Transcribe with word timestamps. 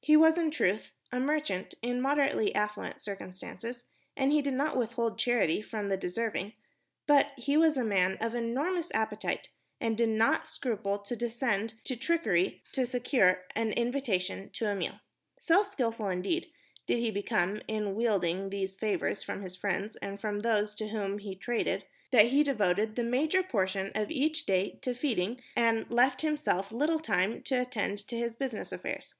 He 0.00 0.16
was, 0.16 0.38
in 0.38 0.50
truth, 0.50 0.94
a 1.12 1.20
merchant 1.20 1.74
in 1.82 2.00
moderately 2.00 2.54
affluent 2.54 3.02
circumstances, 3.02 3.84
and 4.16 4.32
he 4.32 4.40
did 4.40 4.54
not 4.54 4.74
withhold 4.74 5.18
charity 5.18 5.60
from 5.60 5.90
the 5.90 5.98
deserving; 5.98 6.54
but 7.06 7.32
he 7.36 7.58
was 7.58 7.76
a 7.76 7.84
man 7.84 8.16
of 8.22 8.34
enormous 8.34 8.90
appetite 8.94 9.50
and 9.78 9.94
did 9.98 10.08
not 10.08 10.46
scruple 10.46 10.98
to 11.00 11.14
descend 11.14 11.74
to 11.84 11.94
trickery 11.94 12.62
to 12.72 12.86
secure 12.86 13.42
an 13.54 13.72
invitation 13.72 14.48
to 14.54 14.66
a 14.70 14.74
meal. 14.74 14.98
So 15.38 15.62
skilful, 15.62 16.08
indeed, 16.08 16.46
did 16.86 16.98
he 16.98 17.10
become 17.10 17.60
in 17.68 17.94
wheedling 17.94 18.48
these 18.48 18.76
favors 18.76 19.22
from 19.22 19.42
his 19.42 19.56
friends 19.56 19.94
and 19.96 20.18
from 20.18 20.40
those 20.40 20.80
with 20.80 20.88
whom 20.90 21.18
he 21.18 21.34
traded, 21.34 21.84
that 22.12 22.28
he 22.28 22.42
devoted 22.42 22.96
the 22.96 23.04
major 23.04 23.42
portion 23.42 23.92
of 23.94 24.10
each 24.10 24.46
day 24.46 24.78
to 24.80 24.94
feeding 24.94 25.42
and 25.54 25.90
left 25.90 26.22
himself 26.22 26.72
little 26.72 26.98
time 26.98 27.42
to 27.42 27.56
attend 27.60 27.98
to 28.08 28.16
his 28.16 28.34
business 28.36 28.72
affairs. 28.72 29.16